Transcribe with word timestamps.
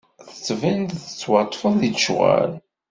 Tettbineḍ-d 0.29 0.99
tettwaṭṭfeḍ 1.03 1.73
di 1.79 1.89
lecɣal. 1.93 2.51